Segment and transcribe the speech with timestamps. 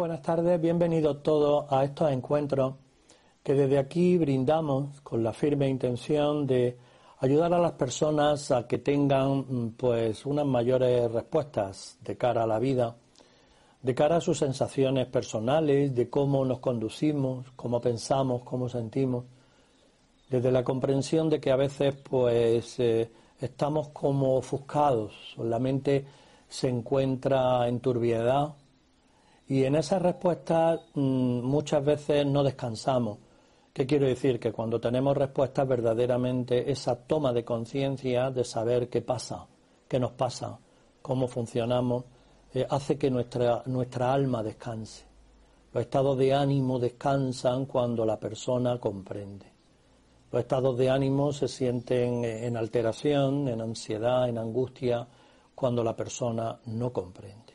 [0.00, 2.76] buenas tardes, bienvenidos todos a estos encuentros
[3.42, 6.78] que desde aquí brindamos con la firme intención de
[7.18, 12.46] ayudar a las personas a que tengan mm, pues unas mayores respuestas de cara a
[12.46, 12.96] la vida,
[13.82, 19.26] de cara a sus sensaciones personales, de cómo nos conducimos, cómo pensamos, cómo sentimos,
[20.30, 26.06] desde la comprensión de que a veces pues eh, estamos como ofuscados, la mente
[26.48, 28.54] se encuentra en turbiedad
[29.50, 33.18] y en esas respuestas mm, muchas veces no descansamos.
[33.72, 34.38] ¿Qué quiero decir?
[34.38, 39.48] Que cuando tenemos respuestas verdaderamente esa toma de conciencia de saber qué pasa,
[39.88, 40.56] qué nos pasa,
[41.02, 42.04] cómo funcionamos,
[42.54, 45.04] eh, hace que nuestra, nuestra alma descanse.
[45.72, 49.46] Los estados de ánimo descansan cuando la persona comprende.
[50.30, 55.08] Los estados de ánimo se sienten en alteración, en ansiedad, en angustia,
[55.56, 57.49] cuando la persona no comprende.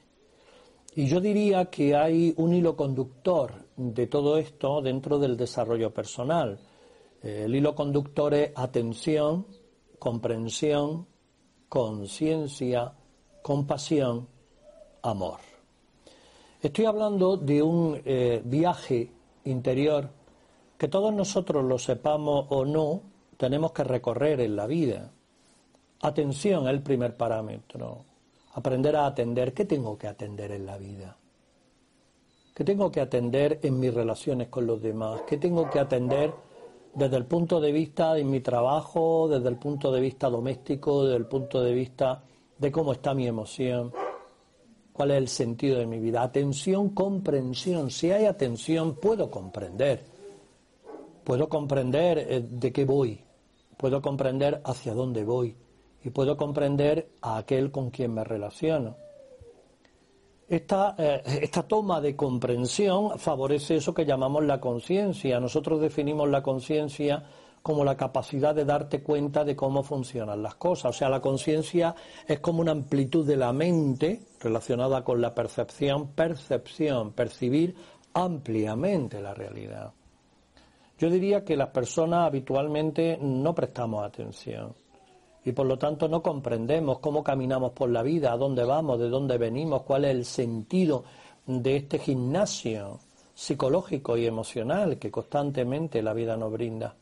[0.97, 6.57] Y yo diría que hay un hilo conductor de todo esto dentro del desarrollo personal.
[7.21, 9.45] El hilo conductor es atención,
[9.99, 11.05] comprensión,
[11.67, 12.93] conciencia,
[13.41, 14.25] compasión,
[15.01, 15.39] amor.
[16.61, 19.11] Estoy hablando de un eh, viaje
[19.43, 20.09] interior
[20.77, 23.01] que todos nosotros lo sepamos o no,
[23.35, 25.11] tenemos que recorrer en la vida.
[26.01, 28.14] Atención es el primer parámetro.
[28.55, 29.53] Aprender a atender.
[29.53, 31.17] ¿Qué tengo que atender en la vida?
[32.53, 35.21] ¿Qué tengo que atender en mis relaciones con los demás?
[35.27, 36.33] ¿Qué tengo que atender
[36.93, 41.17] desde el punto de vista de mi trabajo, desde el punto de vista doméstico, desde
[41.17, 42.23] el punto de vista
[42.57, 43.91] de cómo está mi emoción?
[44.93, 46.23] ¿Cuál es el sentido de mi vida?
[46.23, 47.91] Atención, comprensión.
[47.91, 50.15] Si hay atención, puedo comprender
[51.25, 53.19] puedo comprender eh, de qué voy,
[53.75, 55.55] puedo comprender hacia dónde voy
[56.05, 58.95] y puedo comprender a aquel con quien me relaciono.
[60.47, 65.39] Esta, eh, esta, toma de comprensión favorece eso que llamamos la conciencia.
[65.39, 67.23] Nosotros definimos la conciencia
[67.63, 70.91] como la capacidad de darte cuenta de cómo funcionan las cosas.
[70.91, 71.95] O sea, la conciencia
[72.27, 77.75] es como una amplitud de la mente relacionada con la percepción, percepción, percibir
[78.13, 79.91] ampliamente la realidad.
[80.99, 84.84] Yo diría que las personas habitualmente no prestamos atención
[85.45, 89.09] y por lo tanto no comprendemos cómo caminamos por la vida, a dónde vamos, de
[89.09, 91.03] dónde venimos, cuál es el sentido
[91.45, 92.99] de este gimnasio
[93.33, 96.95] psicológico y emocional que constantemente la vida nos brinda.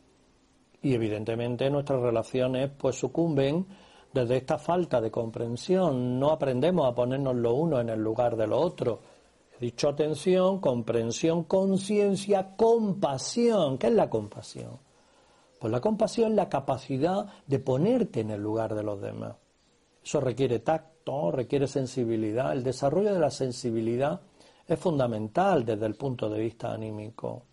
[0.81, 3.65] Y evidentemente nuestras relaciones pues sucumben
[4.11, 8.45] desde esta falta de comprensión, no aprendemos a ponernos lo uno en el lugar de
[8.45, 8.99] lo otro
[9.63, 13.77] dicho atención, comprensión, conciencia, compasión.
[13.77, 14.77] ¿Qué es la compasión?
[15.63, 19.37] Pues la compasión es la capacidad de ponerte en el lugar de los demás.
[20.03, 22.51] Eso requiere tacto, requiere sensibilidad.
[22.51, 24.19] El desarrollo de la sensibilidad
[24.67, 27.43] es fundamental desde el punto de vista anímico.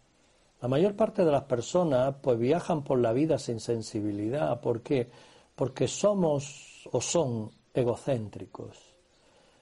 [0.61, 4.61] La mayor parte de las personas pues viajan por la vida sin sensibilidad.
[4.61, 5.09] ¿Por qué?
[5.55, 8.90] Porque somos o son egocéntricos.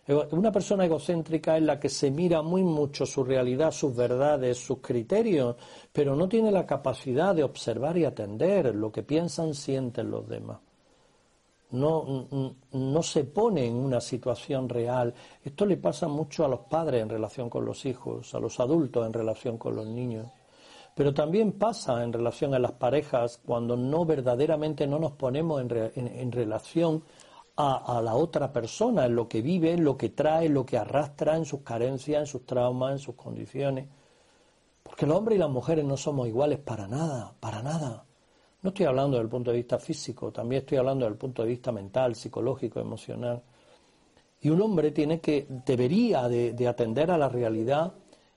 [0.09, 4.79] Una persona egocéntrica es la que se mira muy mucho su realidad, sus verdades, sus
[4.79, 5.57] criterios,
[5.93, 10.61] pero no tiene la capacidad de observar y atender lo que piensan, sienten los demás.
[11.73, 12.27] No,
[12.73, 15.13] no se pone en una situación real.
[15.45, 19.07] Esto le pasa mucho a los padres en relación con los hijos, a los adultos
[19.07, 20.27] en relación con los niños.
[20.95, 26.09] Pero también pasa en relación a las parejas cuando no verdaderamente no nos ponemos en,
[26.09, 27.05] en relación
[27.61, 30.79] a, la otra persona, en lo que vive, en lo que trae, en lo que
[30.79, 33.89] arrastra, en sus carencias, en sus traumas, en sus condiciones.
[34.81, 38.05] Porque los hombres y las mujeres no somos iguales para nada, para nada.
[38.63, 41.43] No estoy hablando desde el punto de vista físico, también estoy hablando desde el punto
[41.43, 43.43] de vista mental, psicológico, emocional.
[44.41, 47.93] Y un hombre tiene que, debería de, de atender a la realidad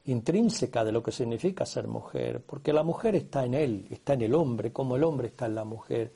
[0.06, 4.24] intrínseca de lo que significa ser mujer, porque la mujer está en él, está en
[4.24, 6.12] el hombre, como el hombre está en la mujer.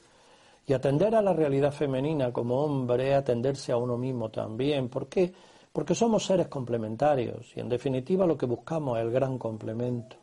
[0.68, 4.90] Y atender a la realidad femenina como hombre atenderse a uno mismo también.
[4.90, 5.32] ¿Por qué?
[5.72, 10.16] Porque somos seres complementarios y en definitiva lo que buscamos es el gran complemento.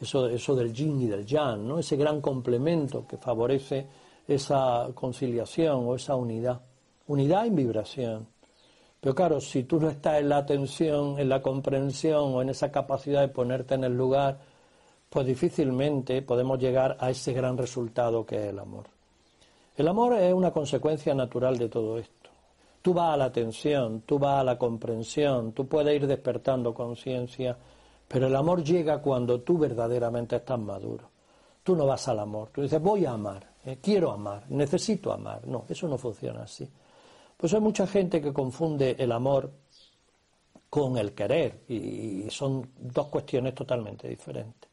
[0.00, 1.78] Eso, eso del yin y del yang, ¿no?
[1.80, 3.86] ese gran complemento que favorece
[4.28, 6.60] esa conciliación o esa unidad.
[7.08, 8.28] Unidad en vibración.
[9.00, 12.70] Pero claro, si tú no estás en la atención, en la comprensión o en esa
[12.70, 14.38] capacidad de ponerte en el lugar,
[15.08, 18.97] pues difícilmente podemos llegar a ese gran resultado que es el amor.
[19.78, 22.30] El amor es una consecuencia natural de todo esto.
[22.82, 27.56] Tú vas a la atención, tú vas a la comprensión, tú puedes ir despertando conciencia,
[28.08, 31.08] pero el amor llega cuando tú verdaderamente estás maduro.
[31.62, 35.46] Tú no vas al amor, tú dices voy a amar, eh, quiero amar, necesito amar.
[35.46, 36.68] No, eso no funciona así.
[37.36, 39.48] Pues hay mucha gente que confunde el amor
[40.68, 44.67] con el querer y son dos cuestiones totalmente diferentes.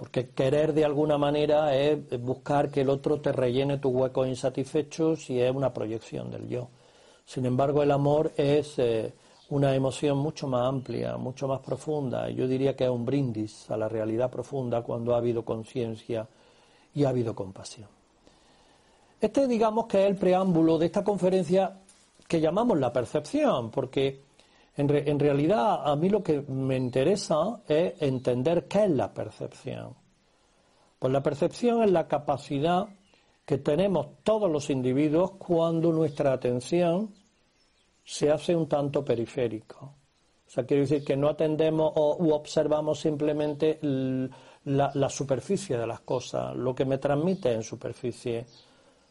[0.00, 5.28] Porque querer de alguna manera es buscar que el otro te rellene tu hueco insatisfechos
[5.28, 6.68] y es una proyección del yo.
[7.26, 9.12] Sin embargo, el amor es eh,
[9.50, 12.30] una emoción mucho más amplia, mucho más profunda.
[12.30, 16.26] Yo diría que es un brindis a la realidad profunda cuando ha habido conciencia
[16.94, 17.90] y ha habido compasión.
[19.20, 21.76] Este digamos que es el preámbulo de esta conferencia
[22.26, 24.22] que llamamos la percepción, porque
[24.76, 29.94] en, realidad a mí lo que me interesa es entender qué es la percepción.
[30.98, 32.88] Pues la percepción es la capacidad
[33.44, 37.12] que tenemos todos los individuos cuando nuestra atención
[38.04, 39.94] se hace un tanto periférico.
[40.50, 43.78] O sea, quiero decir que no atendemos o u observamos simplemente
[44.64, 48.46] la, superficie de las cosas, lo que me transmite en superficie,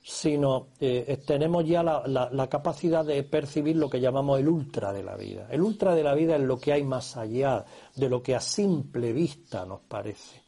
[0.01, 5.15] sino eh, tenemos ya la, capacidad de percibir lo que llamamos el ultra de la
[5.15, 5.47] vida.
[5.51, 7.65] El ultra de la vida es lo que hay más allá
[7.95, 10.41] de lo que a simple vista nos parece.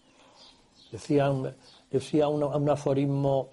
[0.92, 1.32] Decía,
[1.90, 3.52] decía un, aforismo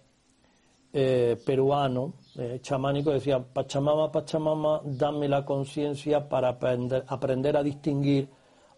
[0.92, 8.28] eh, peruano, eh, chamánico, decía, Pachamama, Pachamama, dame la conciencia para aprender, aprender a distinguir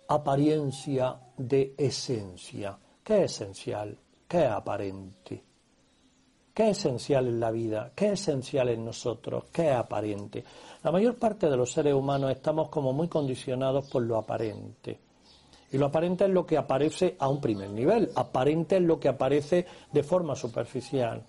[0.08, 2.76] apariencia de esencia.
[3.02, 3.96] ¿Qué es esencial?
[4.26, 5.49] ¿Qué es aparente?
[6.52, 7.92] ¿Qué es esencial en la vida?
[7.94, 9.44] ¿Qué es esencial en nosotros?
[9.52, 10.44] ¿Qué es aparente?
[10.82, 14.98] La mayor parte de los seres humanos estamos como muy condicionados por lo aparente.
[15.72, 19.08] Y lo aparente es lo que aparece a un primer nivel, aparente es lo que
[19.08, 21.22] aparece de forma superficial.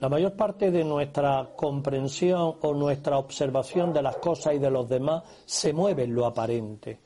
[0.00, 4.88] La mayor parte de nuestra comprensión o nuestra observación de las cosas y de los
[4.88, 7.00] demás se mueve en lo aparente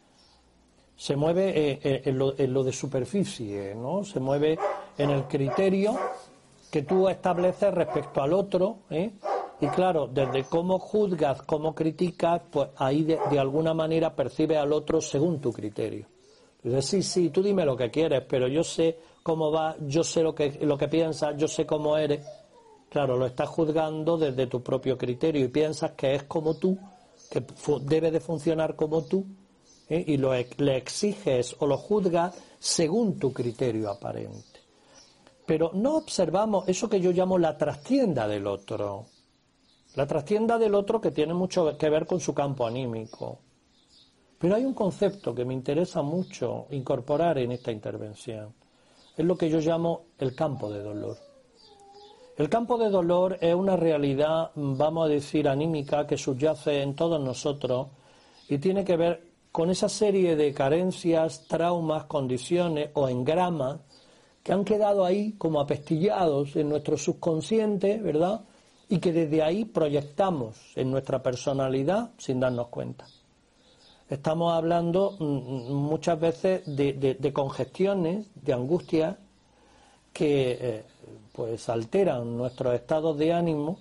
[1.03, 4.05] se mueve eh, eh, en lo, de superficie, ¿no?
[4.05, 4.57] Se mueve
[4.97, 5.99] en el criterio
[6.73, 9.13] que tú estableces respecto al otro, ¿eh?
[9.61, 15.03] Y claro, desde cómo juzgas, cómo criticas, pues ahí de, alguna manera percibes al otro
[15.03, 16.07] según tu criterio.
[16.63, 20.23] Dices, sí, sí, tú dime lo que quieres, pero yo sé cómo va, yo sé
[20.23, 22.27] lo que, lo que piensas, yo sé cómo eres.
[22.89, 26.79] Claro, lo estás juzgando desde tu propio criterio y piensas que es como tú,
[27.31, 27.45] que
[27.83, 29.27] debe de funcionar como tú,
[29.91, 30.03] ¿eh?
[30.07, 34.52] y lo, le exiges o lo juzgas según tu criterio aparente.
[35.47, 39.07] Pero no observamos eso que yo llamo la trastienda del otro.
[39.95, 43.41] La trastienda del otro que tiene mucho que ver con su campo anímico.
[44.39, 48.55] Pero hay un concepto que me interesa mucho incorporar en esta intervención.
[49.17, 51.19] Es lo que yo llamo el campo de dolor.
[52.37, 57.21] El campo de dolor es una realidad, vamos a decir, anímica que subyace en todos
[57.21, 57.89] nosotros
[58.49, 63.81] y tiene que ver con esa serie de carencias, traumas, condiciones o engramas
[64.43, 68.43] que han quedado ahí como apestillados en nuestro subconsciente, ¿verdad?
[68.89, 73.07] Y que desde ahí proyectamos en nuestra personalidad sin darnos cuenta.
[74.09, 79.17] Estamos hablando mm, mm, muchas veces de, congestiones, de angustias
[80.13, 80.85] que eh,
[81.33, 83.79] pues alteran nuestros estados de ánimo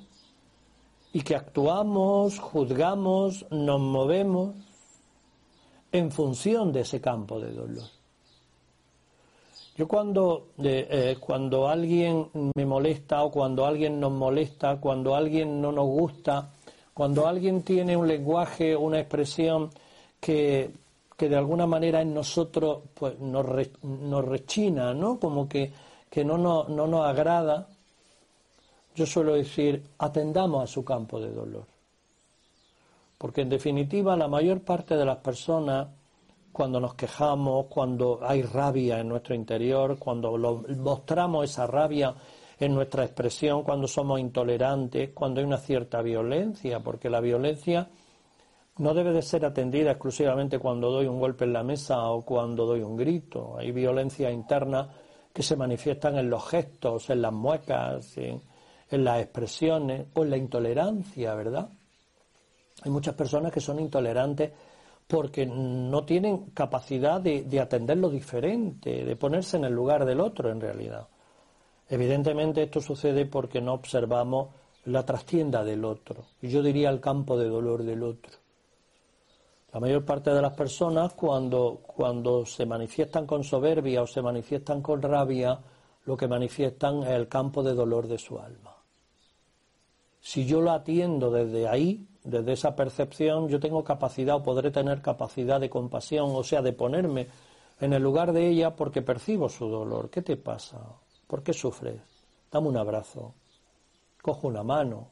[1.11, 4.55] y que actuamos, juzgamos, nos movemos
[5.91, 8.00] en función de ese campo de dolor.
[9.81, 15.71] Yo cuando, eh, cuando alguien me molesta o cuando alguien nos molesta, cuando alguien no
[15.71, 16.51] nos gusta,
[16.93, 19.71] cuando alguien tiene un lenguaje, una expresión
[20.19, 20.69] que,
[21.17, 23.43] que de alguna manera en nosotros pues, nos,
[23.81, 25.19] nos rechina, ¿no?
[25.19, 25.73] como que,
[26.11, 27.67] que no, no nos agrada,
[28.93, 31.65] yo suelo decir, atendamos a su campo de dolor.
[33.17, 35.87] Porque en definitiva la mayor parte de las personas,
[36.51, 40.37] cuando nos quejamos, cuando hay rabia en nuestro interior, cuando
[40.77, 42.13] mostramos esa rabia
[42.59, 47.89] en nuestra expresión, cuando somos intolerantes, cuando hay una cierta violencia, porque la violencia
[48.77, 52.65] no debe de ser atendida exclusivamente cuando doy un golpe en la mesa o cuando
[52.65, 53.57] doy un grito.
[53.57, 54.89] Hay violencia interna
[55.33, 58.41] que se manifiestan en los gestos, en las muecas, en,
[58.89, 61.69] en las expresiones o en la intolerancia, ¿verdad?
[62.83, 64.51] Hay muchas personas que son intolerantes
[65.11, 70.49] porque no tienen capacidad de, atender lo diferente, de ponerse en el lugar del otro
[70.49, 71.09] en realidad.
[71.89, 77.49] Evidentemente esto sucede porque no observamos la trastienda del otro, yo diría el campo de
[77.49, 78.31] dolor del otro.
[79.73, 84.81] La mayor parte de las personas cuando, cuando se manifiestan con soberbia o se manifiestan
[84.81, 85.59] con rabia,
[86.05, 88.77] lo que manifiestan es el campo de dolor de su alma.
[90.21, 95.01] Si yo lo atiendo desde ahí, desde esa percepción yo tengo capacidad o podré tener
[95.01, 97.27] capacidad de compasión, o sea, de ponerme
[97.79, 100.09] en el lugar de ella porque percibo su dolor.
[100.09, 100.79] ¿Qué te pasa?
[101.27, 101.99] ¿Por qué sufres?
[102.51, 103.33] Dame un abrazo,
[104.21, 105.07] cojo una mano.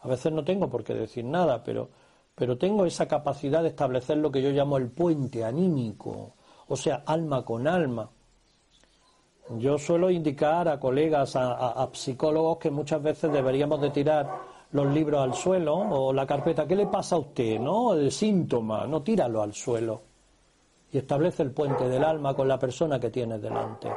[0.00, 1.88] A veces no tengo por qué decir nada, pero,
[2.34, 6.34] pero tengo esa capacidad de establecer lo que yo llamo el puente anímico,
[6.68, 8.10] o sea, alma con alma.
[9.56, 14.28] Yo suelo indicar a colegas, a, psicólogos, que muchas veces deberíamos de tirar
[14.72, 16.66] los libros al suelo o la carpeta.
[16.66, 17.58] ¿Qué le pasa a usted?
[17.58, 17.94] ¿No?
[17.94, 20.02] El síntoma, no tíralo al suelo.
[20.92, 23.90] Y establece el puente del alma con la persona que tienes delante,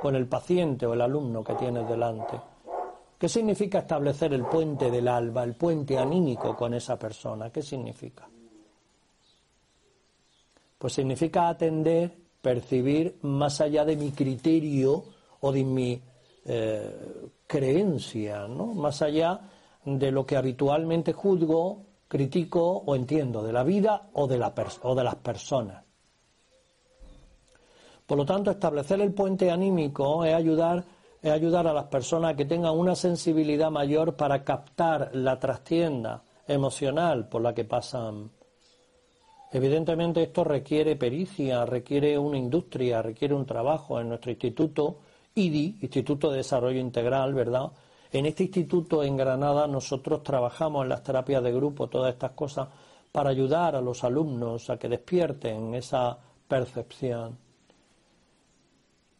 [0.00, 2.40] con el paciente o el alumno que tienes delante.
[3.18, 7.50] ¿Qué significa establecer el puente del alma, el puente anímico con esa persona?
[7.50, 8.28] ¿Qué significa?
[10.78, 15.02] Pues significa atender, percibir más allá de mi criterio
[15.40, 16.00] o de mi
[16.44, 18.66] eh, creencia, ¿no?
[18.66, 19.40] más allá
[19.84, 24.94] de lo que habitualmente juzgo, critico o entiendo de la vida o de, la o
[24.94, 25.84] de las personas.
[28.06, 30.84] Por lo tanto, establecer el puente anímico es ayudar
[31.22, 37.28] es ayudar a las personas que tengan una sensibilidad mayor para captar la trastienda emocional
[37.28, 38.30] por la que pasan.
[39.50, 44.98] Evidentemente esto requiere pericia, requiere una industria, requiere un trabajo en nuestro instituto
[45.34, 47.70] IDI, Instituto de Desarrollo Integral, ¿verdad?
[48.12, 52.68] En este instituto en Granada nosotros trabajamos en las terapias de grupo, todas estas cosas,
[53.12, 57.48] para ayudar a los alumnos a que despierten esa percepción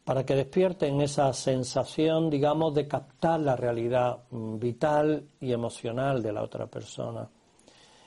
[0.09, 6.33] para que despierten esa sensación, digamos, de captar la realidad mm, vital y emocional de
[6.33, 7.28] la otra persona.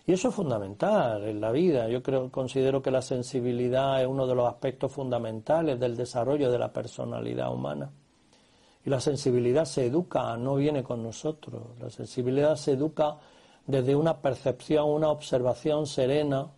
[0.08, 1.88] Y eso es fundamental en la vida.
[1.90, 6.58] Yo creo, considero que la sensibilidad es uno de los aspectos fundamentales del desarrollo de
[6.58, 7.92] la personalidad humana.
[8.84, 11.80] Y la sensibilidad se educa, no viene con nosotros.
[11.80, 13.18] La sensibilidad se educa
[13.68, 16.52] desde una percepción, una observación serena,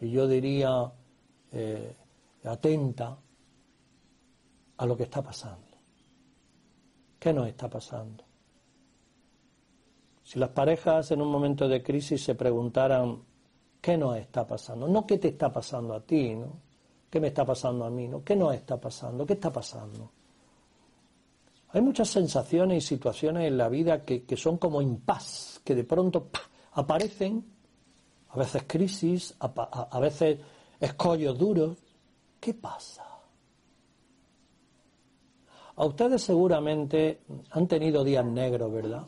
[0.00, 0.92] y yo diría
[1.52, 1.94] eh,
[2.44, 3.18] atenta,
[4.78, 5.66] a lo que está pasando.
[7.18, 8.24] ¿Qué nos está pasando?
[10.22, 13.22] Si las parejas en un momento de crisis se preguntaran,
[13.80, 14.86] ¿qué nos está pasando?
[14.86, 16.68] No qué te está pasando a ti, ¿no?
[17.10, 18.06] ¿Qué me está pasando a mí?
[18.06, 18.22] ¿no?
[18.22, 19.24] ¿Qué nos está pasando?
[19.24, 20.12] ¿Qué está pasando?
[21.70, 26.28] Hay muchas sensaciones y situaciones en la vida que, son como impas, que de pronto
[26.72, 27.44] aparecen,
[28.30, 30.38] a veces crisis, a veces
[30.80, 31.76] escollos duros.
[32.40, 33.04] ¿Qué pasa?
[35.76, 37.20] A ustedes seguramente
[37.50, 39.06] han tenido días negros, ¿verdad?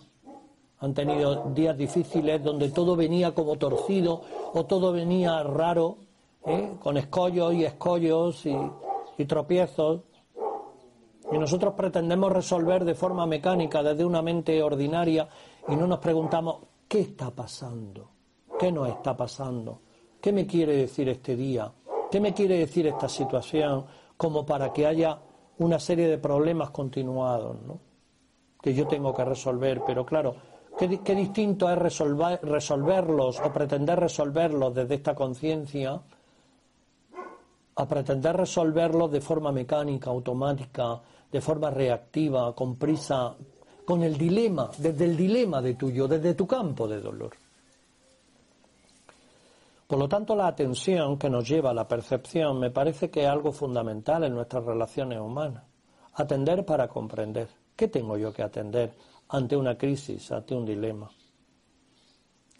[0.78, 4.22] Han tenido días difíciles donde todo venía como torcido
[4.54, 5.98] o todo venía raro,
[6.46, 6.76] ¿eh?
[6.80, 10.02] con escollos y escollos y tropiezos.
[11.32, 15.28] Y nosotros pretendemos resolver de forma mecánica desde una mente ordinaria
[15.68, 16.56] y no nos preguntamos
[16.88, 18.10] qué está pasando,
[18.58, 19.80] qué nos está pasando,
[20.20, 21.72] qué me quiere decir este día,
[22.10, 23.84] qué me quiere decir esta situación,
[24.16, 25.18] como para que haya
[25.58, 27.78] una serie de problemas continuados ¿no?
[28.60, 30.34] que yo tengo que resolver, pero claro,
[30.78, 36.00] qué, distinto es resolver, resolverlos o pretender resolverlos desde esta conciencia
[37.76, 43.34] a pretender resolverlos de forma mecánica, automática, de forma reactiva, con prisa,
[43.84, 47.32] con el dilema, desde el dilema de tuyo, desde tu campo de dolor.
[49.86, 53.28] Por lo tanto, la atención que nos lleva a la percepción me parece que es
[53.28, 55.64] algo fundamental en nuestras relaciones humanas.
[56.14, 57.48] Atender para comprender.
[57.74, 58.92] ¿Qué tengo yo que atender
[59.28, 61.10] ante una crisis, ante un dilema?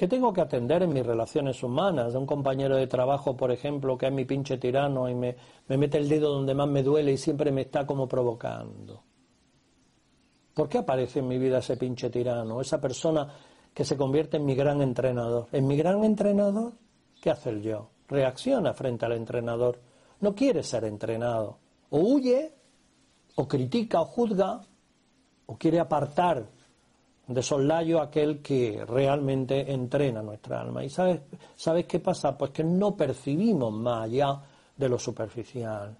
[0.01, 2.15] ¿Qué tengo que atender en mis relaciones humanas?
[2.15, 5.37] De un compañero de trabajo, por ejemplo, que es mi pinche tirano y me,
[5.69, 9.03] me mete el dedo donde más me duele y siempre me está como provocando.
[10.55, 12.63] ¿Por qué aparece en mi vida ese pinche tirano?
[12.63, 13.29] Esa persona
[13.75, 15.49] que se convierte en mi gran entrenador.
[15.53, 16.73] ¿En mi gran entrenador?
[17.21, 17.91] ¿Qué hace el yo?
[18.09, 19.83] Reacciona frente al entrenador.
[20.21, 21.59] No quiere ser entrenado.
[21.91, 22.55] O huye,
[23.35, 24.63] o critica, o juzga,
[25.45, 26.47] o quiere apartar
[27.31, 30.85] de soslayo aquel que realmente entrena nuestra alma.
[30.85, 31.21] ¿Y sabes,
[31.55, 32.37] sabes qué pasa?
[32.37, 34.43] Pues que no percibimos más allá
[34.77, 35.97] de lo superficial.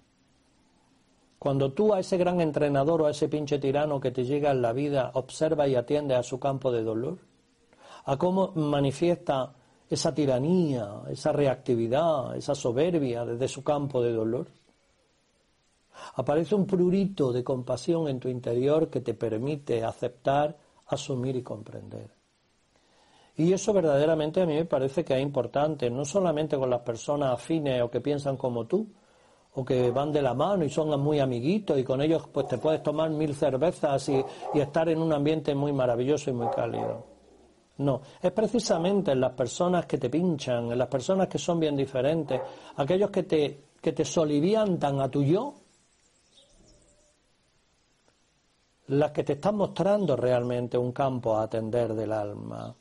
[1.39, 4.61] Cuando tú a ese gran entrenador o a ese pinche tirano que te llega en
[4.61, 7.17] la vida observa y atiende a su campo de dolor,
[8.03, 9.53] a cómo manifiesta
[9.89, 14.47] esa tiranía, esa reactividad, esa soberbia desde su campo de dolor.
[16.15, 20.57] Aparece un prurito de compasión en tu interior que te permite aceptar,
[20.93, 22.09] asumir y comprender.
[23.37, 27.33] Y eso verdaderamente a mí me parece que es importante, no solamente con las personas
[27.33, 28.87] afines o que piensan como tú,
[29.53, 32.57] o que van de la mano y son muy amiguitos y con ellos pues te
[32.57, 37.05] puedes tomar mil cervezas y, y estar en un ambiente muy maravilloso y muy cálido.
[37.77, 41.75] No, es precisamente en las personas que te pinchan, en las personas que son bien
[41.75, 42.39] diferentes,
[42.75, 45.55] aquellos que te, que te soliviantan a tu yo,
[48.87, 52.75] las que te están mostrando realmente un campo a atender del alma,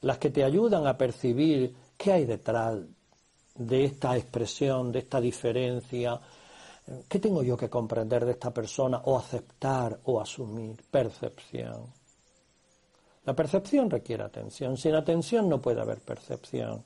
[0.00, 2.78] las que te ayudan a percibir qué hay detrás
[3.54, 6.18] de esta expresión, de esta diferencia,
[7.08, 10.82] ¿qué tengo yo que comprender de esta persona o aceptar o asumir?
[10.90, 11.86] Percepción.
[13.24, 16.82] La percepción requiere atención, sin atención no puede haber percepción.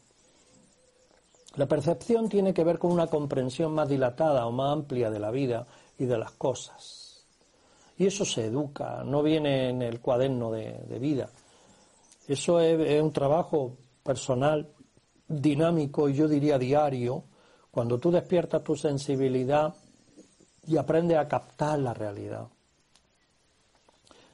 [1.55, 5.31] La percepción tiene que ver con una comprensión más dilatada o más amplia de la
[5.31, 5.67] vida
[5.99, 7.06] y de las cosas.
[7.99, 11.31] Y eso se educa, no viene en el cuaderno de, vida.
[12.29, 14.69] Eso es, un trabajo personal,
[15.29, 17.25] dinámico y yo diría diario,
[17.71, 19.75] cuando tú despiertas tu sensibilidad
[20.67, 22.47] y aprendes a captar la realidad.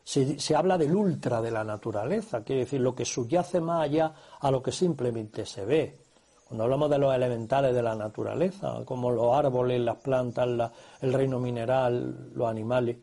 [0.04, 4.12] Se, se, habla del ultra de la naturaleza, quiere decir lo que subyace más allá
[4.40, 5.98] a lo que simplemente se ve.
[6.44, 11.38] Cuando hablamos de los elementales de la naturaleza, como los árboles, las plantas, el reino
[11.38, 12.96] mineral, los animales,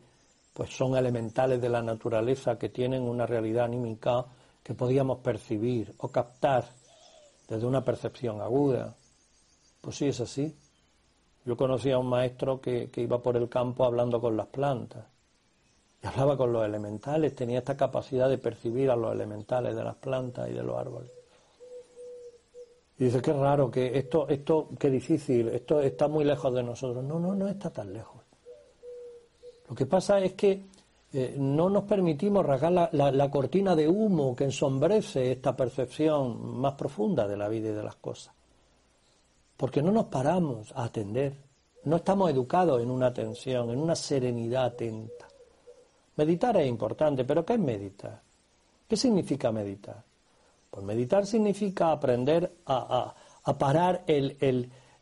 [0.60, 4.26] pues son elementales de la naturaleza que tienen una realidad anímica
[4.62, 6.66] que podíamos percibir o captar
[7.48, 8.94] desde una percepción aguda.
[9.80, 10.54] Pues sí, es así.
[11.46, 15.06] Yo conocía a un maestro que, que iba por el campo hablando con las plantas
[16.02, 19.96] y hablaba con los elementales, tenía esta capacidad de percibir a los elementales de las
[19.96, 21.10] plantas y de los árboles.
[22.98, 27.02] Y dice, qué raro, que esto, esto, qué difícil, esto está muy lejos de nosotros.
[27.02, 28.19] No, no, no está tan lejos.
[29.70, 30.64] Lo que pasa es que
[31.12, 37.28] eh, no nos permitimos rasgar la, cortina de humo que ensombrece esta percepción más profunda
[37.28, 38.34] de la vida y de las cosas.
[39.56, 41.34] Porque no nos paramos a atender.
[41.84, 45.28] No estamos educados en una atención, en una serenidad atenta.
[46.16, 48.20] Meditar es importante, pero ¿qué es meditar?
[48.88, 50.02] ¿Qué significa meditar?
[50.68, 53.14] Pues meditar significa aprender a,
[53.56, 54.04] parar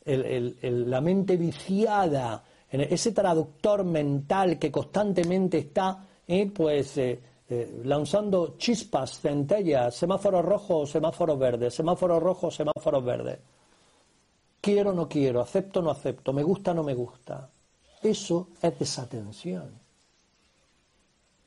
[0.05, 9.21] la mente viciada, ese traductor mental que constantemente está eh, pues, eh, eh, lanzando chispas,
[9.21, 13.39] centellas, semáforos rojos, semáforos verdes, semáforos rojos, semáforos verdes.
[14.61, 17.49] Quiero, no quiero, acepto, no acepto, me gusta, no me gusta.
[18.03, 19.71] Eso es desatención.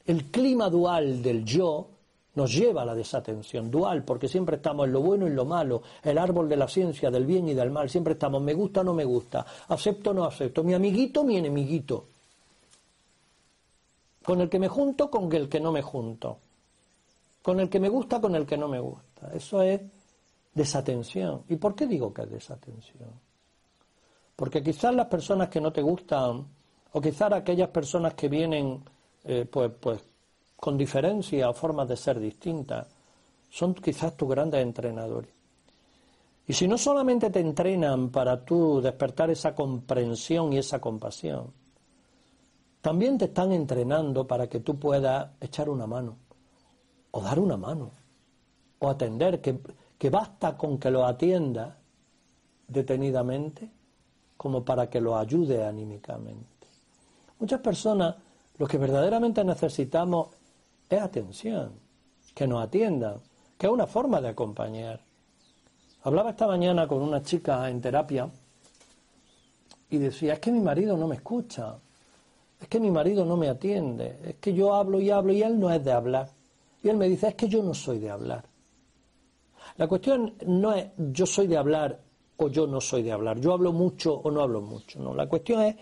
[0.06, 1.88] El clima dual del yo
[2.36, 5.46] nos lleva a la desatención dual, porque siempre estamos en lo bueno y en lo
[5.46, 8.82] malo, el árbol de la ciencia, del bien y del mal, siempre estamos me gusta
[8.82, 12.06] o no me gusta, acepto o no acepto, mi amiguito, mi enemiguito,
[14.24, 16.38] con el que me junto, con el que no me junto,
[17.42, 19.32] con el que me gusta, con el que no me gusta.
[19.34, 19.82] Eso es
[20.54, 21.44] desatención.
[21.50, 23.10] ¿Y por qué digo que es desatención?
[24.36, 26.46] Porque quizás las personas que no te gustan,
[26.94, 28.84] o quizás aquellas personas que vienen
[29.24, 30.02] eh, pues, pues
[30.62, 32.86] con diferencia o formas de ser distintas,
[33.50, 35.34] son quizás tus grandes entrenadores.
[36.46, 41.52] Y si no solamente te entrenan para tú despertar esa comprensión y esa compasión,
[42.80, 46.18] también te están entrenando para que tú puedas echar una mano,
[47.10, 47.90] o dar una mano,
[48.78, 49.60] o atender, que,
[49.98, 51.76] que basta con que lo atienda
[52.68, 53.68] detenidamente
[54.38, 56.68] como para que lo ayude anímicamente.
[57.40, 58.16] Muchas personas
[58.60, 60.28] lo que verdaderamente necesitamos
[60.96, 61.74] es atención,
[62.34, 63.22] que nos atiendan,
[63.58, 65.02] que es una forma de acompañar.
[66.04, 68.30] Hablaba esta mañana con una chica en terapia
[69.90, 71.78] y decía, es que mi marido no me escucha,
[72.60, 75.60] es que mi marido no me atiende, es que yo hablo y hablo y él
[75.60, 76.30] no es de hablar.
[76.84, 78.44] Y él me dice, es que yo no soy de hablar.
[79.78, 82.00] La cuestión no es yo soy de hablar
[82.38, 85.14] o yo no soy de hablar, yo hablo mucho o no hablo mucho, no.
[85.14, 85.76] La cuestión es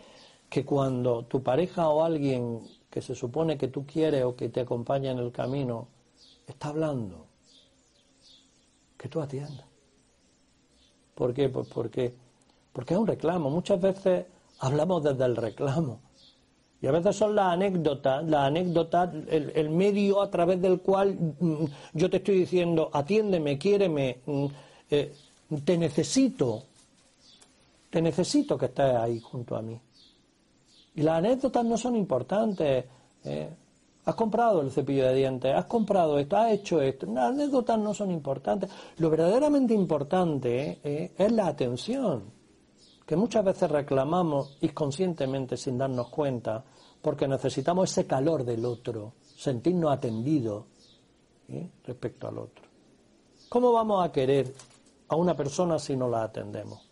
[0.50, 4.62] que cuando tu pareja o alguien que se supone que tú quieres o que te
[4.62, 5.88] acompaña en el camino,
[6.47, 7.28] está hablando,
[8.97, 9.65] que tú atiendas.
[11.15, 11.49] ¿Por qué?
[11.49, 12.13] Pues porque,
[12.73, 13.49] porque es un reclamo.
[13.49, 14.25] Muchas veces
[14.60, 15.99] hablamos desde el reclamo.
[16.82, 21.65] Y a veces son las anécdotas, la anécdota, el, medio a través del cual mm,
[21.93, 24.45] yo te estoy diciendo, atiéndeme, quiéreme, mm,
[24.89, 25.13] eh,
[25.65, 26.63] te necesito,
[27.89, 29.78] te necesito que estés ahí junto a mí.
[30.99, 32.83] Y las anécdotas no son importantes.
[33.23, 33.49] ¿eh?
[34.03, 37.05] Has comprado el cepillo de dientes, has comprado esto, has hecho esto.
[37.05, 38.69] Las anécdotas no son importantes.
[38.97, 41.13] Lo verdaderamente importante ¿eh?
[41.17, 42.23] es la atención,
[43.05, 46.65] que muchas veces reclamamos inconscientemente sin darnos cuenta,
[47.01, 50.65] porque necesitamos ese calor del otro, sentirnos atendidos
[51.47, 51.69] ¿eh?
[51.85, 52.65] respecto al otro.
[53.47, 54.53] ¿Cómo vamos a querer
[55.07, 56.88] a una persona si no la atendemos?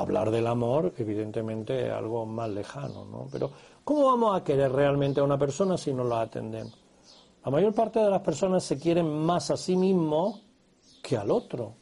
[0.00, 3.28] Hablar del amor, evidentemente, es algo más lejano, ¿no?
[3.30, 3.50] Pero,
[3.84, 6.78] ¿cómo vamos a querer realmente a una persona si no la atendemos?
[7.44, 10.40] La mayor parte de las personas se quieren más a sí mismos
[11.02, 11.74] que al otro.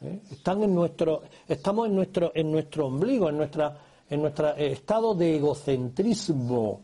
[0.00, 0.20] ¿eh?
[0.30, 3.76] Están en nuestro, estamos en nuestro, en nuestro ombligo, en nuestra,
[4.08, 6.82] en nuestro estado de egocentrismo,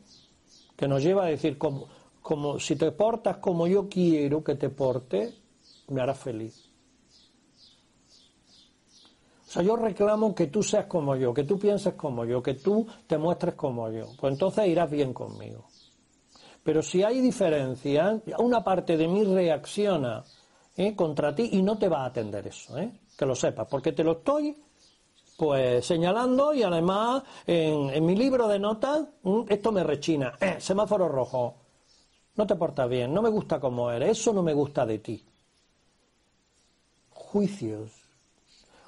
[0.76, 1.86] que nos lleva a decir, como,
[2.20, 5.34] como si te portas como yo quiero que te porte,
[5.88, 6.71] me harás feliz.
[9.52, 12.86] Sea, yo reclamo que tú seas como yo, que tú pienses como yo, que tú
[13.06, 14.06] te muestres como yo.
[14.18, 15.66] Pues entonces irás bien conmigo.
[16.62, 20.24] Pero si hay diferencia, una parte de mí reacciona
[20.76, 20.94] ¿eh?
[20.94, 23.00] contra ti y no te va a atender eso, ¿eh?
[23.16, 24.56] que lo sepas, porque te lo estoy
[25.36, 29.08] pues señalando y además en, mi libro de notas
[29.48, 31.56] esto me rechina, eh, semáforo rojo,
[32.36, 35.26] no te portas bien, no me gusta como eres, eso no me gusta de ti.
[37.10, 38.01] Juicios.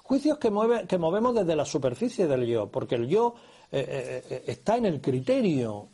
[0.05, 3.35] Juicios que, mueve, que movemos desde la superficie del yo, porque el yo
[3.73, 5.89] está en el criterio,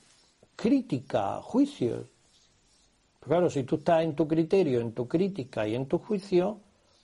[0.57, 2.07] crítica, juicios.
[3.20, 6.59] claro, si tú estás en tu criterio, en tu crítica y en tu juicio,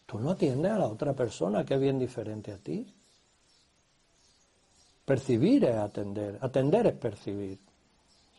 [0.05, 2.87] tú no atiendes a la otra persona que es bien diferente a ti.
[5.07, 7.59] Percibir es atender, atender es percibir.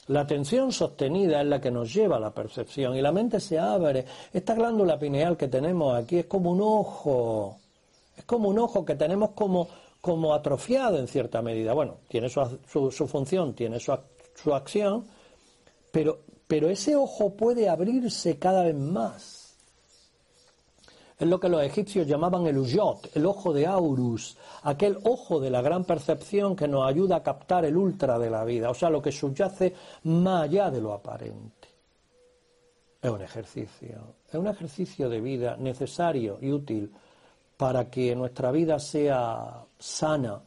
[0.08, 3.58] La atención sostenida es la que nos lleva a la percepción y la mente se
[3.58, 4.06] abre.
[4.32, 7.58] Esta glándula pineal que tenemos aquí es como un ojo,
[8.18, 11.74] es como un ojo que tenemos como, atrofiado en cierta medida.
[11.74, 13.98] Bueno, tiene su, su función, tiene su,
[14.36, 15.06] su acción,
[15.92, 19.48] pero, pero ese ojo puede abrirse cada vez más.
[21.20, 25.50] Es lo que los egipcios llamaban el Uyot, el ojo de Aurus, aquel ojo de
[25.50, 28.92] la gran percepción que nos ayuda a captar el ultra de la vida, o sea,
[28.92, 31.70] lo que subyace más allá de lo aparente.
[33.02, 36.92] Es un ejercicio, es un ejercicio de vida necesario y útil
[37.58, 40.41] para que nuestra vida sea sana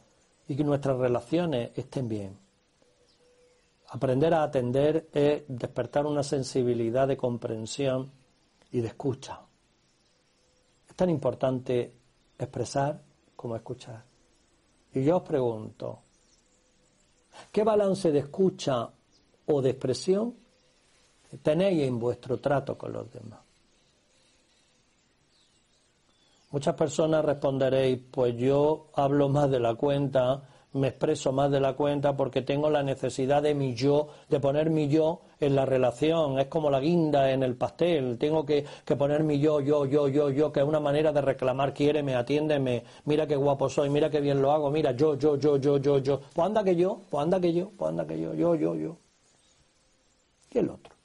[0.47, 2.37] y que nuestras relaciones estén bien.
[3.89, 8.09] Aprender a atender es despertar una sensibilidad de comprensión
[8.71, 9.41] y de escucha.
[10.89, 11.93] Es tan importante
[12.39, 13.01] expresar
[13.35, 14.03] como escuchar.
[14.93, 15.99] Y yo os pregunto,
[17.51, 18.89] ¿qué balance de escucha
[19.47, 20.35] o de expresión
[21.41, 23.39] tenéis en vuestro trato con los demás?
[26.51, 31.73] Muchas personas responderéis, pues yo hablo más de la cuenta me expreso más de la
[31.73, 36.39] cuenta porque tengo la necesidad de mi yo, de poner mi yo en la relación.
[36.39, 38.17] Es como la guinda en el pastel.
[38.17, 38.65] Tengo que,
[38.97, 42.83] poner mi yo, yo, yo, yo, yo, que es una manera de reclamar, quiéreme, atiéndeme,
[43.05, 45.97] mira qué guapo soy, mira qué bien lo hago, mira, yo, yo, yo, yo, yo,
[45.97, 46.21] yo.
[46.33, 48.97] Pues anda que yo, pues anda que yo, pues anda que yo, yo, yo, yo.
[50.53, 51.00] Y el otro.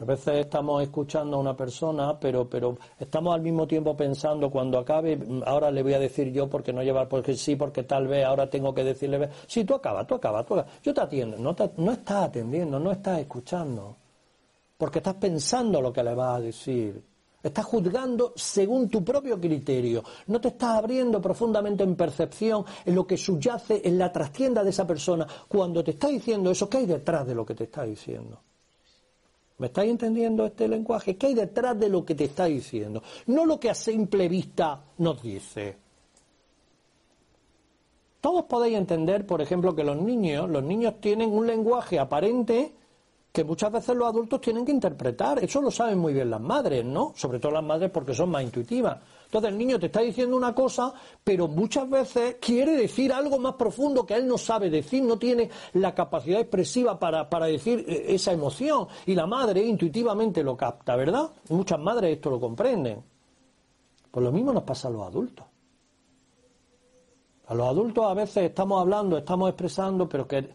[0.00, 4.78] A veces estamos escuchando a una persona, pero, pero estamos al mismo tiempo pensando cuando
[4.78, 8.24] acabe, ahora le voy a decir yo porque no llevar, porque sí, porque tal vez
[8.24, 10.72] ahora tengo que decirle, sí, tú acabas, tú acabas, tú acabas.
[10.82, 13.94] Yo te atiendo, no, no estás atendiendo, no estás escuchando,
[14.78, 17.04] porque estás pensando lo que le vas a decir.
[17.42, 20.02] Estás juzgando según tu propio criterio.
[20.28, 24.70] No te estás abriendo profundamente en percepción en lo que subyace en la trastienda de
[24.70, 25.26] esa persona.
[25.46, 28.40] Cuando te está diciendo eso, ¿qué hay detrás de lo que te está diciendo?
[29.60, 31.18] ¿Me estáis entendiendo este lenguaje?
[31.18, 33.02] ¿Qué hay detrás de lo que te está diciendo?
[33.26, 35.76] No lo que a simple vista nos dice.
[38.22, 42.72] Todos podéis entender, por ejemplo, que los niños, los niños tienen un lenguaje aparente
[43.30, 45.44] que muchas veces los adultos tienen que interpretar.
[45.44, 47.12] Eso lo saben muy bien las madres, ¿no?
[47.14, 48.98] Sobre todo las madres porque son más intuitivas.
[49.30, 53.54] Entonces el niño te está diciendo una cosa, pero muchas veces quiere decir algo más
[53.54, 58.32] profundo que él no sabe decir, no tiene la capacidad expresiva para, decir eh, esa
[58.32, 58.88] emoción.
[59.06, 61.30] Y la madre intuitivamente lo capta, ¿verdad?
[61.50, 63.04] Muchas madres esto lo comprenden.
[64.10, 65.46] Pues lo mismo nos pasa a los adultos.
[67.46, 70.50] A los adultos a veces estamos hablando, estamos expresando, pero que,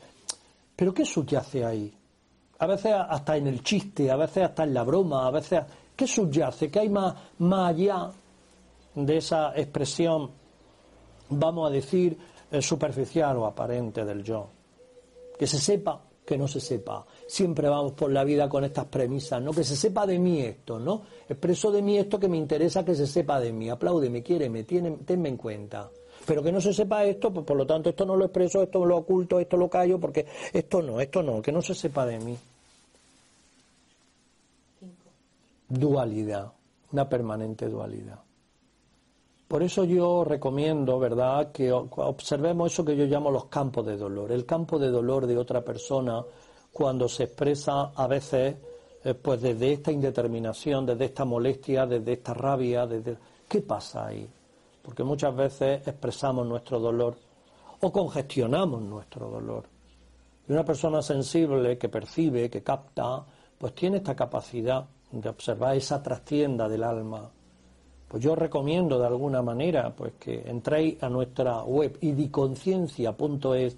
[0.75, 1.97] pero ¿qué subyace ahí?
[2.59, 5.63] A veces hasta en el chiste, a veces hasta en la broma, a veces
[5.95, 6.69] ¿qué subyace?
[6.69, 8.11] ¿Qué hay más, más allá
[8.95, 10.31] de esa expresión,
[11.29, 12.17] vamos a decir,
[12.51, 14.47] eh, superficial o aparente del yo.
[15.38, 17.05] Que se sepa, que no se sepa.
[17.27, 19.51] Siempre vamos por la vida con estas premisas, ¿no?
[19.51, 21.03] Que se sepa de mí esto, ¿no?
[21.27, 23.69] Expreso de mí esto que me interesa que se sepa de mí.
[23.69, 25.89] Apláudeme, quiéreme, tenme en cuenta.
[26.25, 28.84] Pero que no se sepa esto, pues por lo tanto esto no lo expreso, esto
[28.86, 32.19] lo oculto, esto lo callo, porque esto no, esto no, que no se sepa de
[32.19, 32.38] mí.
[35.67, 36.51] Dualidad,
[36.91, 38.24] una permanente dualidad.
[39.47, 44.31] Por eso yo recomiendo, ¿verdad?, que observemos eso que yo llamo los campos de dolor.
[44.31, 46.23] El campo de dolor de otra persona
[46.73, 48.55] cuando se expresa a veces
[49.03, 53.15] eh, pues desde esta indeterminación, desde esta molestia, desde esta rabia, desde
[53.47, 54.27] ¿qué pasa ahí?
[54.81, 57.15] Porque muchas veces expresamos nuestro dolor
[57.81, 59.65] o congestionamos nuestro dolor.
[60.49, 63.23] Y una persona sensible que percibe, que capta,
[63.60, 67.29] pues tiene esta capacidad de observar esa trastienda del alma
[68.07, 73.77] pues yo recomiendo de alguna manera pues que entréis a nuestra web idiconciencia.es,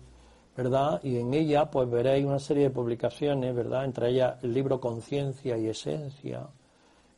[0.55, 0.99] ¿verdad?
[1.03, 3.85] Y en ella pues veréis una serie de publicaciones, ¿verdad?
[3.85, 6.47] Entre ellas el libro Conciencia y Esencia,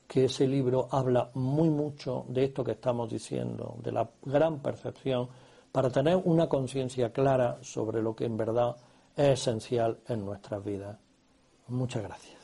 [0.07, 5.27] que ese libro habla muy mucho de esto que estamos diciendo, de la gran percepción,
[5.71, 8.75] para tener una conciencia clara sobre lo que en verdad
[9.15, 10.97] es esencial en nuestras vidas.
[11.67, 12.38] Muchas gracias.